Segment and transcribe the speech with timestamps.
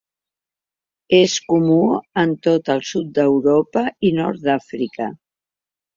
[1.17, 1.77] És comú
[2.23, 5.13] en tot el sud d'Europa i Nord d'Àfrica.